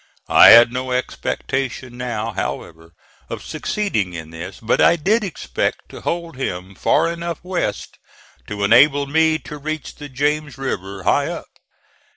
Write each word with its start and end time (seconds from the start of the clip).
I 0.29 0.47
had 0.49 0.73
no 0.73 0.91
expectation 0.91 1.95
now, 1.95 2.31
however, 2.31 2.93
of 3.29 3.43
succeeding 3.43 4.13
in 4.13 4.31
this; 4.31 4.59
but 4.59 4.81
I 4.81 4.95
did 4.95 5.23
expect 5.23 5.89
to 5.89 6.01
hold 6.01 6.37
him 6.37 6.73
far 6.73 7.07
enough 7.11 7.37
west 7.43 7.99
to 8.47 8.63
enable 8.63 9.05
me 9.05 9.37
to 9.37 9.59
reach 9.59 9.93
the 9.93 10.09
James 10.09 10.57
River 10.57 11.03
high 11.03 11.27
up. 11.27 11.45